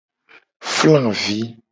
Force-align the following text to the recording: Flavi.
Flavi. 0.75 1.39